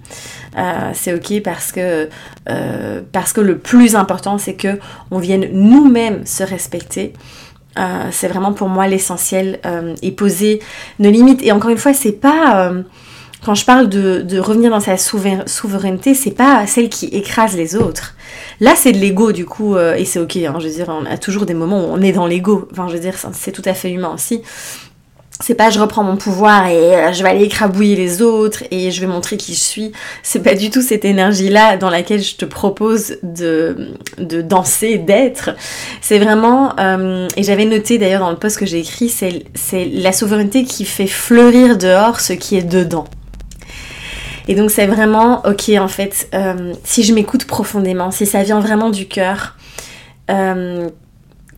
c'est 0.94 1.14
ok 1.14 1.42
parce 1.42 1.72
que, 1.72 2.08
parce 3.12 3.32
que 3.32 3.40
le 3.40 3.58
plus 3.58 3.94
important 3.94 4.38
c'est 4.38 4.54
que 4.54 4.78
on 5.10 5.18
vienne 5.18 5.48
nous-mêmes 5.52 6.26
se 6.26 6.42
respecter. 6.42 7.12
c'est 8.10 8.28
vraiment 8.28 8.52
pour 8.52 8.68
moi 8.68 8.88
l'essentiel 8.88 9.60
et 10.02 10.10
poser 10.12 10.60
nos 10.98 11.10
limites. 11.10 11.42
Et 11.42 11.52
encore 11.52 11.70
une 11.70 11.78
fois, 11.78 11.94
c'est 11.94 12.12
pas 12.12 12.72
quand 13.44 13.54
je 13.54 13.64
parle 13.64 13.88
de, 13.88 14.38
revenir 14.38 14.70
dans 14.70 14.80
sa 14.80 14.96
souveraineté, 14.96 16.14
c'est 16.14 16.30
pas 16.30 16.66
celle 16.66 16.88
qui 16.88 17.06
écrase 17.06 17.56
les 17.56 17.74
autres. 17.74 18.14
Là, 18.60 18.74
c'est 18.76 18.92
de 18.92 18.98
l'ego, 18.98 19.32
du 19.32 19.46
coup, 19.46 19.76
euh, 19.76 19.94
et 19.94 20.04
c'est 20.04 20.18
ok, 20.18 20.36
hein, 20.36 20.56
je 20.58 20.66
veux 20.68 20.74
dire, 20.74 20.88
on 20.88 21.06
a 21.06 21.16
toujours 21.16 21.46
des 21.46 21.54
moments 21.54 21.80
où 21.80 21.88
on 21.90 22.02
est 22.02 22.12
dans 22.12 22.26
l'ego. 22.26 22.68
Enfin, 22.72 22.88
je 22.88 22.94
veux 22.94 23.00
dire, 23.00 23.14
c'est 23.32 23.52
tout 23.52 23.62
à 23.64 23.74
fait 23.74 23.90
humain 23.90 24.12
aussi. 24.14 24.42
C'est 25.42 25.54
pas 25.54 25.70
je 25.70 25.80
reprends 25.80 26.04
mon 26.04 26.18
pouvoir 26.18 26.66
et 26.66 26.94
euh, 26.94 27.12
je 27.14 27.22
vais 27.22 27.30
aller 27.30 27.44
écrabouiller 27.44 27.96
les 27.96 28.20
autres 28.20 28.64
et 28.70 28.90
je 28.90 29.00
vais 29.00 29.06
montrer 29.06 29.38
qui 29.38 29.54
je 29.54 29.60
suis. 29.60 29.92
C'est 30.22 30.42
pas 30.42 30.54
du 30.54 30.68
tout 30.68 30.82
cette 30.82 31.06
énergie-là 31.06 31.78
dans 31.78 31.88
laquelle 31.88 32.22
je 32.22 32.36
te 32.36 32.44
propose 32.44 33.16
de, 33.22 33.94
de 34.18 34.42
danser, 34.42 34.98
d'être. 34.98 35.52
C'est 36.02 36.18
vraiment, 36.18 36.78
euh, 36.78 37.26
et 37.38 37.42
j'avais 37.42 37.64
noté 37.64 37.96
d'ailleurs 37.96 38.20
dans 38.20 38.30
le 38.30 38.36
post 38.36 38.58
que 38.58 38.66
j'ai 38.66 38.80
écrit, 38.80 39.08
c'est 39.08 39.84
la 39.86 40.12
souveraineté 40.12 40.64
qui 40.64 40.84
fait 40.84 41.06
fleurir 41.06 41.78
dehors 41.78 42.20
ce 42.20 42.34
qui 42.34 42.58
est 42.58 42.62
dedans. 42.62 43.06
Et 44.48 44.54
donc 44.54 44.70
c'est 44.70 44.86
vraiment, 44.86 45.42
ok 45.46 45.70
en 45.78 45.88
fait, 45.88 46.28
euh, 46.34 46.72
si 46.84 47.02
je 47.02 47.14
m'écoute 47.14 47.44
profondément, 47.46 48.10
si 48.10 48.26
ça 48.26 48.42
vient 48.42 48.60
vraiment 48.60 48.90
du 48.90 49.06
cœur, 49.06 49.56
euh, 50.30 50.88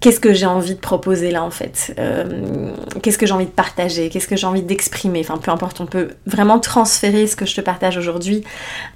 qu'est-ce 0.00 0.20
que 0.20 0.32
j'ai 0.32 0.46
envie 0.46 0.74
de 0.74 0.80
proposer 0.80 1.30
là 1.30 1.42
en 1.42 1.50
fait? 1.50 1.94
Euh, 1.98 2.72
Qu'est-ce 3.02 3.18
que 3.18 3.26
j'ai 3.26 3.32
envie 3.34 3.46
de 3.46 3.50
partager? 3.50 4.08
Qu'est-ce 4.08 4.28
que 4.28 4.36
j'ai 4.36 4.46
envie 4.46 4.62
d'exprimer? 4.62 5.20
Enfin 5.20 5.38
peu 5.38 5.50
importe, 5.50 5.80
on 5.80 5.86
peut 5.86 6.10
vraiment 6.26 6.58
transférer 6.58 7.26
ce 7.26 7.36
que 7.36 7.46
je 7.46 7.54
te 7.54 7.60
partage 7.60 7.96
aujourd'hui 7.96 8.44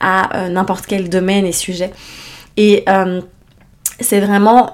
à 0.01 0.49
n'importe 0.49 0.87
quel 0.87 1.09
domaine 1.09 1.47
et 1.47 1.53
sujet. 1.53 1.91
Et 2.57 2.85
c'est 4.01 4.21
vraiment 4.21 4.73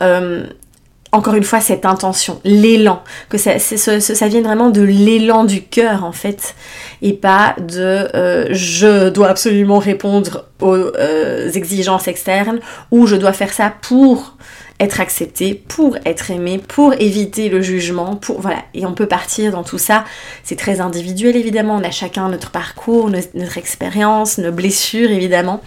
encore 1.13 1.35
une 1.35 1.45
fois 1.45 1.61
cette 1.61 1.85
intention, 1.85 2.41
l'élan, 2.43 3.03
que 3.29 3.37
ça, 3.37 3.59
ça 3.59 4.29
vienne 4.29 4.45
vraiment 4.45 4.71
de 4.71 4.81
l'élan 4.81 5.45
du 5.45 5.63
cœur 5.63 6.05
en 6.05 6.13
fait, 6.13 6.55
et 7.03 7.13
pas 7.13 7.55
de 7.59 8.09
euh, 8.15 8.49
je 8.51 9.11
dois 9.11 9.29
absolument 9.29 9.79
répondre 9.79 10.47
aux 10.61 10.75
euh, 10.75 11.51
exigences 11.53 12.09
externes 12.09 12.61
ou 12.91 13.07
je 13.07 13.17
dois 13.17 13.35
faire 13.35 13.53
ça 13.53 13.73
pour 13.83 14.37
être 14.83 15.01
accepté, 15.01 15.55
pour 15.55 15.97
être 16.05 16.31
aimé, 16.31 16.61
pour 16.67 16.93
éviter 16.95 17.49
le 17.49 17.63
jugement, 17.63 18.17
pour 18.17 18.41
voilà. 18.41 18.65
Et 18.75 18.85
on 18.85 18.95
peut 18.95 19.07
partir 19.07 19.53
dans 19.53 19.63
tout 19.63 19.79
ça. 19.79 20.05
C'est 20.43 20.57
très 20.57 20.81
individuel 20.81 21.37
évidemment. 21.37 21.77
On 21.77 21.85
a 21.85 21.91
chacun 21.91 22.29
notre 22.29 22.51
parcours, 22.51 23.09
notre 23.09 23.59
expérience, 23.59 24.39
nos 24.39 24.51
blessures 24.51 25.11
évidemment. 25.11 25.63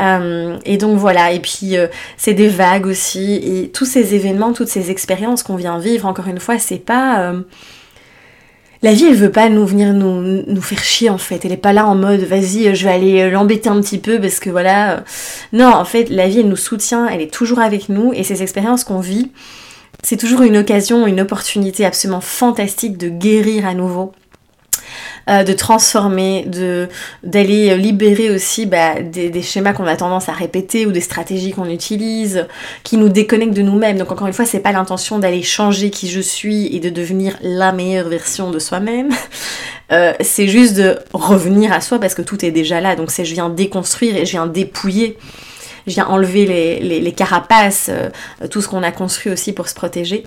Euh, 0.00 0.58
et 0.64 0.78
donc 0.78 0.98
voilà. 0.98 1.32
Et 1.32 1.40
puis 1.40 1.76
euh, 1.76 1.88
c'est 2.16 2.34
des 2.34 2.48
vagues 2.48 2.86
aussi. 2.86 3.34
Et 3.34 3.68
tous 3.68 3.84
ces 3.84 4.14
événements, 4.14 4.52
toutes 4.52 4.68
ces 4.68 4.90
expériences 4.90 5.42
qu'on 5.42 5.56
vient 5.56 5.78
vivre, 5.78 6.06
encore 6.06 6.28
une 6.28 6.40
fois, 6.40 6.58
c'est 6.58 6.78
pas 6.78 7.20
euh, 7.20 7.42
la 8.84 8.92
vie, 8.92 9.06
elle 9.06 9.14
veut 9.14 9.32
pas 9.32 9.48
nous 9.48 9.64
venir 9.64 9.94
nous, 9.94 10.42
nous 10.46 10.60
faire 10.60 10.84
chier 10.84 11.08
en 11.08 11.16
fait. 11.16 11.46
Elle 11.46 11.52
est 11.52 11.56
pas 11.56 11.72
là 11.72 11.86
en 11.86 11.94
mode 11.94 12.20
vas-y, 12.20 12.74
je 12.74 12.84
vais 12.84 12.92
aller 12.92 13.30
l'embêter 13.30 13.70
un 13.70 13.80
petit 13.80 13.96
peu 13.96 14.20
parce 14.20 14.40
que 14.40 14.50
voilà. 14.50 15.04
Non, 15.54 15.68
en 15.68 15.86
fait, 15.86 16.10
la 16.10 16.28
vie, 16.28 16.40
elle 16.40 16.48
nous 16.50 16.56
soutient, 16.56 17.08
elle 17.08 17.22
est 17.22 17.32
toujours 17.32 17.60
avec 17.60 17.88
nous 17.88 18.12
et 18.12 18.24
ces 18.24 18.42
expériences 18.42 18.84
qu'on 18.84 19.00
vit, 19.00 19.30
c'est 20.02 20.18
toujours 20.18 20.42
une 20.42 20.58
occasion, 20.58 21.06
une 21.06 21.22
opportunité 21.22 21.86
absolument 21.86 22.20
fantastique 22.20 22.98
de 22.98 23.08
guérir 23.08 23.66
à 23.66 23.72
nouveau 23.72 24.12
euh, 25.28 25.42
de 25.44 25.52
transformer, 25.52 26.44
de 26.46 26.88
d'aller 27.22 27.76
libérer 27.76 28.30
aussi 28.30 28.66
bah, 28.66 29.00
des, 29.00 29.42
schémas 29.42 29.72
qu'on 29.72 29.86
a 29.86 29.96
tendance 29.96 30.28
à 30.28 30.32
répéter 30.32 30.86
ou 30.86 30.92
des 30.92 31.00
stratégies 31.00 31.52
qu'on 31.52 31.68
utilise, 31.68 32.46
qui 32.82 32.96
nous 32.96 33.08
déconnectent 33.08 33.54
de 33.54 33.62
nous-mêmes. 33.62 33.98
Donc 33.98 34.12
encore 34.12 34.26
une 34.26 34.32
fois, 34.32 34.44
c'est 34.44 34.60
pas 34.60 34.72
l'intention 34.72 35.18
d'aller 35.18 35.42
changer 35.42 35.90
qui 35.90 36.08
je 36.08 36.20
suis 36.20 36.74
et 36.74 36.80
de 36.80 36.90
devenir 36.90 37.36
la 37.42 37.72
meilleure 37.72 38.08
version 38.08 38.50
de 38.50 38.58
soi-même. 38.58 39.10
Euh, 39.92 40.14
c'est 40.20 40.48
juste 40.48 40.76
de 40.76 40.98
revenir 41.12 41.70
à 41.70 41.82
soi 41.82 42.00
parce 42.00 42.14
que 42.14 42.22
tout 42.22 42.42
est 42.42 42.50
déjà 42.50 42.80
là. 42.80 42.96
Donc 42.96 43.10
c'est 43.10 43.26
je 43.26 43.34
viens 43.34 43.50
déconstruire 43.50 44.16
et 44.16 44.24
je 44.24 44.30
viens 44.30 44.46
dépouiller 44.46 45.18
je 45.86 45.94
viens 45.94 46.06
enlever 46.06 46.46
les, 46.46 47.00
les, 47.00 47.12
carapaces, 47.12 47.90
euh, 47.90 48.08
tout 48.50 48.60
ce 48.62 48.68
qu'on 48.68 48.82
a 48.82 48.90
construit 48.90 49.32
aussi 49.32 49.52
pour 49.52 49.68
se 49.68 49.74
protéger. 49.74 50.24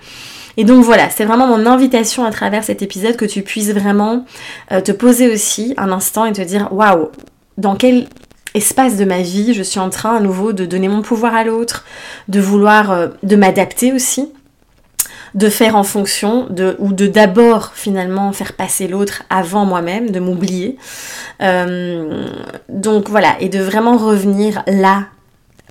Et 0.57 0.65
donc 0.65 0.83
voilà, 0.83 1.09
c'est 1.09 1.25
vraiment 1.25 1.47
mon 1.47 1.65
invitation 1.65 2.25
à 2.25 2.31
travers 2.31 2.63
cet 2.63 2.81
épisode 2.81 3.15
que 3.15 3.25
tu 3.25 3.43
puisses 3.43 3.71
vraiment 3.71 4.25
euh, 4.71 4.81
te 4.81 4.91
poser 4.91 5.31
aussi 5.31 5.73
un 5.77 5.91
instant 5.91 6.25
et 6.25 6.33
te 6.33 6.41
dire 6.41 6.67
waouh, 6.71 7.09
dans 7.57 7.75
quel 7.75 8.07
espace 8.55 8.97
de 8.97 9.05
ma 9.05 9.21
vie 9.21 9.53
je 9.53 9.61
suis 9.61 9.79
en 9.79 9.91
train 9.91 10.15
à 10.15 10.19
nouveau 10.19 10.53
de 10.53 10.65
donner 10.65 10.87
mon 10.87 11.03
pouvoir 11.03 11.35
à 11.35 11.43
l'autre, 11.43 11.85
de 12.27 12.39
vouloir, 12.39 12.91
euh, 12.91 13.07
de 13.23 13.35
m'adapter 13.35 13.93
aussi 13.93 14.31
de 15.33 15.49
faire 15.49 15.75
en 15.75 15.83
fonction 15.83 16.47
de 16.49 16.75
ou 16.79 16.93
de 16.93 17.05
d'abord 17.05 17.73
finalement 17.75 18.31
faire 18.33 18.53
passer 18.53 18.87
l'autre 18.87 19.23
avant 19.29 19.65
moi-même, 19.65 20.09
de 20.09 20.19
m'oublier. 20.19 20.77
Euh, 21.41 22.25
donc 22.69 23.09
voilà, 23.09 23.35
et 23.39 23.49
de 23.49 23.59
vraiment 23.59 23.97
revenir 23.97 24.63
là 24.65 25.05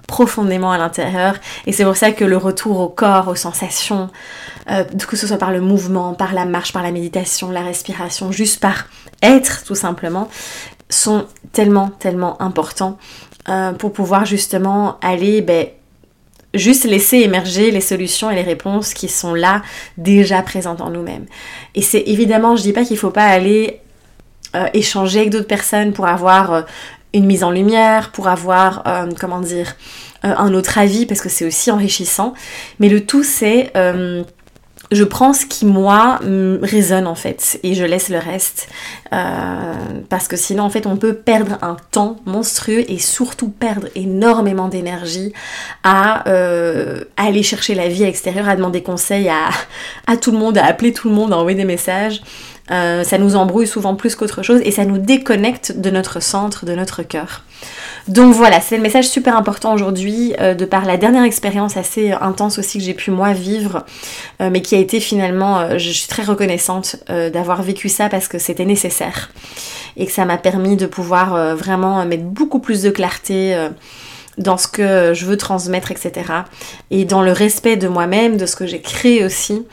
profondément 0.06 0.72
à 0.72 0.78
l'intérieur. 0.78 1.36
Et 1.66 1.72
c'est 1.72 1.84
pour 1.84 1.96
ça 1.96 2.12
que 2.12 2.24
le 2.24 2.36
retour 2.36 2.80
au 2.80 2.88
corps, 2.88 3.28
aux 3.28 3.34
sensations, 3.34 4.08
euh, 4.70 4.84
que 4.84 5.16
ce 5.16 5.26
soit 5.26 5.38
par 5.38 5.50
le 5.50 5.60
mouvement, 5.60 6.14
par 6.14 6.34
la 6.34 6.44
marche, 6.44 6.72
par 6.72 6.82
la 6.82 6.92
méditation, 6.92 7.50
la 7.50 7.62
respiration, 7.62 8.32
juste 8.32 8.60
par 8.60 8.86
être 9.22 9.64
tout 9.64 9.74
simplement, 9.74 10.28
sont 10.88 11.26
tellement, 11.52 11.88
tellement 11.88 12.40
importants 12.40 12.98
euh, 13.48 13.72
pour 13.72 13.92
pouvoir 13.92 14.24
justement 14.24 14.98
aller 15.02 15.40
ben, 15.42 15.66
juste 16.54 16.84
laisser 16.84 17.18
émerger 17.18 17.70
les 17.70 17.80
solutions 17.80 18.30
et 18.30 18.34
les 18.34 18.42
réponses 18.42 18.94
qui 18.94 19.08
sont 19.08 19.34
là, 19.34 19.62
déjà 19.98 20.42
présentes 20.42 20.80
en 20.80 20.90
nous-mêmes. 20.90 21.26
Et 21.74 21.82
c'est 21.82 22.04
évidemment, 22.06 22.56
je 22.56 22.62
dis 22.62 22.72
pas 22.72 22.84
qu'il 22.84 22.96
faut 22.96 23.10
pas 23.10 23.26
aller 23.26 23.80
euh, 24.54 24.66
échanger 24.72 25.20
avec 25.20 25.30
d'autres 25.30 25.46
personnes 25.46 25.92
pour 25.92 26.06
avoir 26.06 26.64
une 27.16 27.26
mise 27.26 27.42
en 27.44 27.50
lumière, 27.50 28.12
pour 28.12 28.28
avoir, 28.28 28.82
euh, 28.86 29.10
comment 29.18 29.40
dire, 29.40 29.74
euh, 30.24 30.34
un 30.36 30.52
autre 30.54 30.78
avis, 30.78 31.06
parce 31.06 31.20
que 31.20 31.28
c'est 31.28 31.46
aussi 31.46 31.70
enrichissant. 31.70 32.34
Mais 32.78 32.88
le 32.88 33.04
tout, 33.04 33.24
c'est 33.24 33.70
euh, 33.76 34.22
je 34.92 35.02
prends 35.02 35.32
ce 35.32 35.46
qui 35.46 35.66
moi 35.66 36.20
résonne 36.62 37.08
en 37.08 37.16
fait 37.16 37.58
et 37.64 37.74
je 37.74 37.82
laisse 37.82 38.08
le 38.08 38.18
reste 38.18 38.68
parce 39.10 40.28
que 40.28 40.36
sinon 40.36 40.62
en 40.62 40.70
fait 40.70 40.86
on 40.86 40.96
peut 40.96 41.14
perdre 41.14 41.58
un 41.60 41.76
temps 41.90 42.18
monstrueux 42.24 42.84
et 42.88 42.98
surtout 42.98 43.48
perdre 43.48 43.88
énormément 43.96 44.68
d'énergie 44.68 45.32
à, 45.82 46.22
aller 47.16 47.42
chercher 47.42 47.74
la 47.74 47.88
vie 47.88 48.04
extérieure, 48.04 48.48
à 48.48 48.54
demander 48.54 48.84
conseil 48.84 49.28
à, 49.28 49.48
à, 50.06 50.16
tout 50.16 50.30
le 50.30 50.38
monde, 50.38 50.56
à 50.56 50.64
appeler 50.64 50.92
tout 50.92 51.08
le 51.08 51.16
monde, 51.16 51.32
à 51.32 51.38
envoyer 51.38 51.56
des 51.56 51.64
messages. 51.64 52.22
Euh, 52.70 53.04
ça 53.04 53.18
nous 53.18 53.36
embrouille 53.36 53.66
souvent 53.66 53.94
plus 53.94 54.16
qu'autre 54.16 54.42
chose 54.42 54.60
et 54.64 54.70
ça 54.70 54.84
nous 54.84 54.98
déconnecte 54.98 55.78
de 55.78 55.90
notre 55.90 56.20
centre, 56.20 56.64
de 56.64 56.74
notre 56.74 57.02
cœur. 57.02 57.42
Donc 58.08 58.34
voilà, 58.34 58.60
c'est 58.60 58.76
le 58.76 58.82
message 58.82 59.08
super 59.08 59.36
important 59.36 59.72
aujourd'hui 59.72 60.34
euh, 60.40 60.54
de 60.54 60.64
par 60.64 60.84
la 60.84 60.96
dernière 60.96 61.22
expérience 61.22 61.76
assez 61.76 62.12
intense 62.12 62.58
aussi 62.58 62.78
que 62.78 62.84
j'ai 62.84 62.94
pu 62.94 63.10
moi 63.10 63.32
vivre, 63.32 63.84
euh, 64.40 64.50
mais 64.50 64.62
qui 64.62 64.74
a 64.74 64.78
été 64.78 65.00
finalement, 65.00 65.78
je 65.78 65.90
suis 65.90 66.08
très 66.08 66.22
reconnaissante 66.22 66.96
d'avoir 67.08 67.62
vécu 67.62 67.88
ça 67.88 68.08
parce 68.08 68.28
que 68.28 68.38
c'était 68.38 68.64
nécessaire 68.64 69.30
et 69.96 70.06
que 70.06 70.12
ça 70.12 70.24
m'a 70.24 70.36
permis 70.36 70.76
de 70.76 70.86
pouvoir 70.86 71.56
vraiment 71.56 72.04
mettre 72.04 72.24
beaucoup 72.24 72.58
plus 72.58 72.82
de 72.82 72.90
clarté 72.90 73.56
dans 74.38 74.58
ce 74.58 74.68
que 74.68 75.14
je 75.14 75.24
veux 75.24 75.36
transmettre, 75.36 75.90
etc. 75.90 76.12
Et 76.90 77.04
dans 77.04 77.22
le 77.22 77.32
respect 77.32 77.76
de 77.76 77.88
moi-même, 77.88 78.36
de 78.36 78.46
ce 78.46 78.56
que 78.56 78.66
j'ai 78.66 78.80
créé 78.80 79.24
aussi 79.24 79.66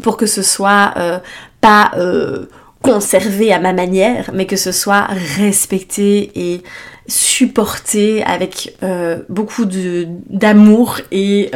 pour 0.00 0.16
que 0.16 0.26
ce 0.26 0.42
soit 0.42 0.94
euh, 0.96 1.18
pas 1.60 1.92
euh, 1.96 2.46
conservé 2.82 3.52
à 3.52 3.58
ma 3.58 3.72
manière, 3.72 4.30
mais 4.32 4.46
que 4.46 4.56
ce 4.56 4.72
soit 4.72 5.06
respecté 5.38 6.30
et 6.34 6.62
supporté 7.08 8.22
avec 8.24 8.76
euh, 8.82 9.22
beaucoup 9.28 9.64
d'amour 9.64 11.00
et 11.10 11.50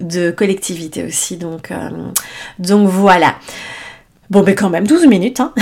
de 0.00 0.30
collectivité 0.30 1.04
aussi. 1.04 1.36
Donc, 1.36 1.70
donc 2.58 2.88
voilà. 2.88 3.34
Bon, 4.30 4.42
mais 4.42 4.54
quand 4.54 4.68
même, 4.68 4.86
12 4.86 5.06
minutes. 5.06 5.40
Hein 5.40 5.54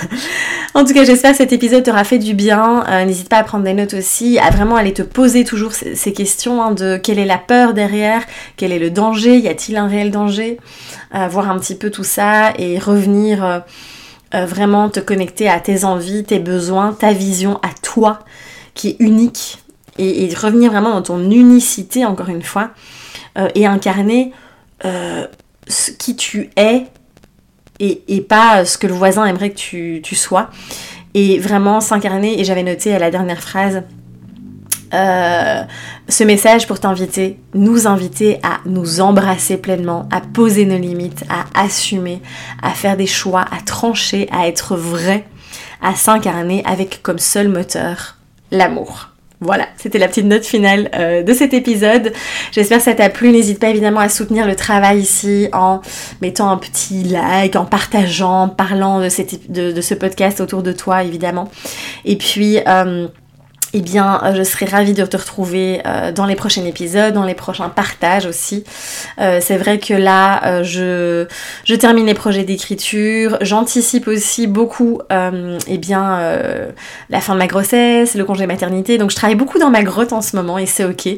en 0.74 0.84
tout 0.84 0.92
cas, 0.92 1.04
j'espère 1.04 1.30
que 1.32 1.36
cet 1.36 1.52
épisode 1.52 1.84
t'aura 1.84 2.02
fait 2.02 2.18
du 2.18 2.34
bien. 2.34 2.84
Euh, 2.88 3.04
n'hésite 3.04 3.28
pas 3.28 3.36
à 3.36 3.44
prendre 3.44 3.62
des 3.62 3.74
notes 3.74 3.94
aussi, 3.94 4.40
à 4.40 4.50
vraiment 4.50 4.74
aller 4.74 4.92
te 4.92 5.02
poser 5.02 5.44
toujours 5.44 5.72
ces, 5.72 6.12
questions 6.12 6.60
hein, 6.60 6.72
de 6.72 6.96
quelle 6.96 7.20
est 7.20 7.24
la 7.24 7.38
peur 7.38 7.74
derrière, 7.74 8.22
quel 8.56 8.72
est 8.72 8.80
le 8.80 8.90
danger, 8.90 9.38
y 9.38 9.46
a-t-il 9.46 9.76
un 9.76 9.86
réel 9.86 10.10
danger, 10.10 10.58
euh, 11.14 11.28
voir 11.28 11.48
un 11.48 11.58
petit 11.60 11.76
peu 11.76 11.90
tout 11.90 12.02
ça 12.02 12.52
et 12.58 12.76
revenir 12.76 13.44
euh, 14.34 14.46
vraiment 14.46 14.88
te 14.88 14.98
connecter 14.98 15.48
à 15.48 15.60
tes 15.60 15.84
envies, 15.84 16.24
tes 16.24 16.40
besoins, 16.40 16.94
ta 16.94 17.12
vision 17.12 17.60
à 17.62 17.68
toi 17.82 18.18
qui 18.74 18.88
est 18.88 18.96
unique 18.98 19.62
et, 19.98 20.24
et 20.24 20.34
revenir 20.34 20.72
vraiment 20.72 20.90
dans 20.90 21.02
ton 21.02 21.30
unicité 21.30 22.04
encore 22.04 22.30
une 22.30 22.42
fois 22.42 22.70
et 23.54 23.66
incarner 23.66 24.32
ce 24.82 25.90
qui 25.90 26.16
tu 26.16 26.50
es 26.56 26.86
et, 27.82 28.20
pas 28.20 28.64
ce 28.64 28.78
que 28.78 28.86
le 28.86 28.94
voisin 28.94 29.24
aimerait 29.26 29.50
que 29.50 29.98
tu, 29.98 30.14
sois. 30.14 30.50
Et 31.14 31.38
vraiment 31.38 31.80
s'incarner, 31.80 32.40
et 32.40 32.44
j'avais 32.44 32.62
noté 32.62 32.94
à 32.94 32.98
la 32.98 33.10
dernière 33.10 33.40
phrase, 33.40 33.82
euh, 34.94 35.62
ce 36.08 36.24
message 36.24 36.66
pour 36.66 36.78
t'inviter, 36.78 37.38
nous 37.54 37.86
inviter 37.86 38.38
à 38.42 38.60
nous 38.66 39.00
embrasser 39.00 39.56
pleinement, 39.56 40.08
à 40.10 40.20
poser 40.20 40.64
nos 40.66 40.78
limites, 40.78 41.24
à 41.28 41.44
assumer, 41.60 42.20
à 42.62 42.70
faire 42.70 42.96
des 42.96 43.06
choix, 43.06 43.44
à 43.50 43.60
trancher, 43.60 44.28
à 44.30 44.46
être 44.46 44.76
vrai, 44.76 45.24
à 45.80 45.94
s'incarner 45.94 46.62
avec 46.66 47.02
comme 47.02 47.18
seul 47.18 47.48
moteur 47.48 48.16
l'amour. 48.50 49.11
Voilà, 49.42 49.66
c'était 49.76 49.98
la 49.98 50.06
petite 50.06 50.26
note 50.26 50.44
finale 50.44 50.88
euh, 50.94 51.24
de 51.24 51.32
cet 51.34 51.52
épisode. 51.52 52.12
J'espère 52.52 52.78
que 52.78 52.84
ça 52.84 52.94
t'a 52.94 53.10
plu. 53.10 53.32
N'hésite 53.32 53.58
pas 53.58 53.70
évidemment 53.70 53.98
à 53.98 54.08
soutenir 54.08 54.46
le 54.46 54.54
travail 54.54 55.00
ici 55.00 55.48
en 55.52 55.80
mettant 56.20 56.48
un 56.48 56.56
petit 56.58 57.02
like, 57.02 57.56
en 57.56 57.64
partageant, 57.64 58.44
en 58.44 58.48
parlant 58.48 59.00
de, 59.00 59.08
ce 59.08 59.94
podcast 59.94 60.40
autour 60.40 60.62
de 60.62 60.70
toi 60.72 61.02
évidemment. 61.02 61.50
Et 62.04 62.16
puis... 62.16 62.58
Euh, 62.68 63.08
eh 63.74 63.80
bien, 63.80 64.20
euh, 64.22 64.34
je 64.34 64.42
serai 64.42 64.66
ravie 64.66 64.92
de 64.92 65.04
te 65.04 65.16
retrouver 65.16 65.80
euh, 65.86 66.12
dans 66.12 66.26
les 66.26 66.34
prochains 66.34 66.64
épisodes, 66.64 67.14
dans 67.14 67.24
les 67.24 67.34
prochains 67.34 67.70
partages 67.70 68.26
aussi. 68.26 68.64
Euh, 69.18 69.38
c'est 69.40 69.56
vrai 69.56 69.78
que 69.78 69.94
là, 69.94 70.62
je, 70.62 71.26
je 71.64 71.74
termine 71.74 72.06
les 72.06 72.14
projets 72.14 72.44
d'écriture. 72.44 73.38
J'anticipe 73.40 74.08
aussi 74.08 74.46
beaucoup, 74.46 75.00
eh 75.10 75.78
bien, 75.78 76.20
la 77.10 77.20
fin 77.20 77.34
de 77.34 77.38
ma 77.38 77.46
grossesse, 77.46 78.14
le 78.14 78.24
congé 78.24 78.46
maternité. 78.46 78.98
Donc, 78.98 79.10
je 79.10 79.16
travaille 79.16 79.36
beaucoup 79.36 79.58
dans 79.58 79.70
ma 79.70 79.82
grotte 79.82 80.12
en 80.12 80.22
ce 80.22 80.36
moment 80.36 80.58
et 80.58 80.66
c'est 80.66 80.84
ok. 80.84 81.08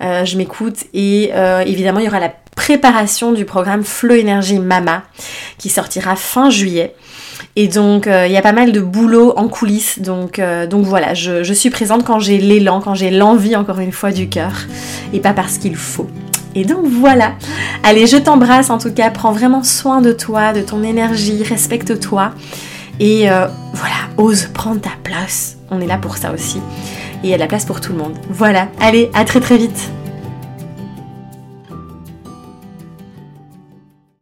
je 0.00 0.36
m'écoute 0.36 0.84
et 0.92 1.32
évidemment, 1.66 2.00
il 2.00 2.06
y 2.06 2.08
aura 2.08 2.20
la 2.20 2.32
préparation 2.56 3.32
du 3.32 3.44
programme 3.44 3.84
Flow 3.84 4.14
Énergie 4.14 4.58
Mama 4.58 5.02
qui 5.58 5.68
sortira 5.68 6.16
fin 6.16 6.50
juillet. 6.50 6.94
Et 7.56 7.68
donc, 7.68 8.06
euh, 8.06 8.26
il 8.26 8.32
y 8.32 8.36
a 8.36 8.42
pas 8.42 8.52
mal 8.52 8.72
de 8.72 8.80
boulot 8.80 9.32
en 9.36 9.48
coulisses. 9.48 10.00
Donc, 10.00 10.38
euh, 10.38 10.66
donc 10.66 10.84
voilà, 10.84 11.14
je, 11.14 11.52
suis 11.52 11.70
présente 11.70 12.04
quand 12.04 12.18
j'ai 12.18 12.38
l'élan, 12.38 12.80
quand 12.80 12.94
j'ai 12.94 13.10
l'envie, 13.10 13.56
encore 13.56 13.78
une 13.78 13.92
fois, 13.92 14.10
du 14.10 14.28
cœur. 14.28 14.52
Et 15.12 15.20
pas 15.20 15.32
parce 15.32 15.58
qu'il 15.58 15.76
faut. 15.76 16.08
Et 16.54 16.64
donc 16.64 16.86
voilà. 16.86 17.32
Allez, 17.82 18.06
je 18.06 18.16
t'embrasse 18.16 18.70
en 18.70 18.78
tout 18.78 18.92
cas. 18.92 19.10
Prends 19.10 19.32
vraiment 19.32 19.62
soin 19.62 20.00
de 20.00 20.12
toi, 20.12 20.52
de 20.52 20.62
ton 20.62 20.82
énergie. 20.82 21.42
Respecte-toi. 21.42 22.32
Et 23.00 23.30
euh, 23.30 23.46
voilà, 23.72 23.94
ose 24.16 24.48
prendre 24.54 24.80
ta 24.80 24.92
place 25.02 25.54
on 25.70 25.80
est 25.80 25.86
là 25.86 25.98
pour 25.98 26.16
ça 26.16 26.32
aussi. 26.32 26.58
Et 27.22 27.28
il 27.28 27.30
y 27.30 27.34
a 27.34 27.38
la 27.38 27.46
place 27.46 27.64
pour 27.64 27.80
tout 27.80 27.92
le 27.92 27.98
monde. 27.98 28.14
Voilà, 28.30 28.68
allez, 28.80 29.10
à 29.14 29.24
très 29.24 29.40
très 29.40 29.56
vite 29.56 29.90